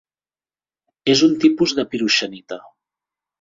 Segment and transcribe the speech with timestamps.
[1.13, 2.59] És un tipus de piroxenita.